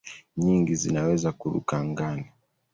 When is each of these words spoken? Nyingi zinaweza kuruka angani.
Nyingi 0.37 0.73
zinaweza 0.81 1.29
kuruka 1.39 1.73
angani. 1.83 2.25